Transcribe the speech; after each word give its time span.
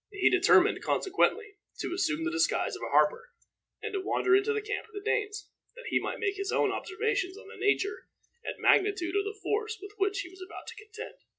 He 0.11 0.31
determined, 0.31 0.81
consequently, 0.81 1.57
to 1.79 1.93
assume 1.93 2.23
the 2.23 2.31
disguise 2.31 2.75
of 2.75 2.81
a 2.81 2.89
harper, 2.89 3.29
and 3.83 3.93
to 3.93 3.99
wander 4.01 4.35
into 4.35 4.51
the 4.51 4.59
camp 4.59 4.87
of 4.87 4.93
the 4.95 4.99
Danes, 4.99 5.51
that 5.75 5.85
he 5.89 5.99
might 5.99 6.19
make 6.19 6.37
his 6.37 6.51
own 6.51 6.71
observations 6.71 7.37
on 7.37 7.47
the 7.49 7.55
nature 7.55 8.07
and 8.43 8.57
magnitude 8.59 9.15
of 9.15 9.25
the 9.25 9.39
force 9.43 9.77
with 9.79 9.91
which 9.97 10.21
he 10.21 10.29
was 10.31 10.41
about 10.41 10.65
to 10.65 10.75
contend. 10.75 11.13